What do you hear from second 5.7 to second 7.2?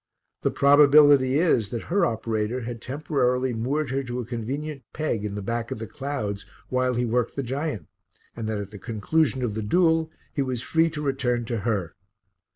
the clouds while he